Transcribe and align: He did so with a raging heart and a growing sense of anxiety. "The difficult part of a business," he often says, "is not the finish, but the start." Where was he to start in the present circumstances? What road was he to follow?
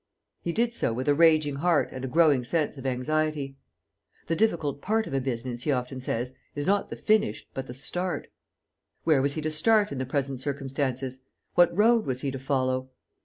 He 0.41 0.51
did 0.51 0.73
so 0.73 0.91
with 0.93 1.07
a 1.07 1.13
raging 1.13 1.57
heart 1.57 1.89
and 1.91 2.03
a 2.03 2.07
growing 2.07 2.43
sense 2.43 2.75
of 2.75 2.87
anxiety. 2.87 3.55
"The 4.25 4.35
difficult 4.35 4.81
part 4.81 5.05
of 5.05 5.13
a 5.13 5.21
business," 5.21 5.61
he 5.61 5.71
often 5.71 6.01
says, 6.01 6.33
"is 6.55 6.65
not 6.65 6.89
the 6.89 6.95
finish, 6.95 7.45
but 7.53 7.67
the 7.67 7.75
start." 7.75 8.31
Where 9.03 9.21
was 9.21 9.33
he 9.35 9.41
to 9.41 9.51
start 9.51 9.91
in 9.91 9.99
the 9.99 10.07
present 10.07 10.39
circumstances? 10.41 11.19
What 11.53 11.77
road 11.77 12.07
was 12.07 12.21
he 12.21 12.31
to 12.31 12.39
follow? 12.39 12.89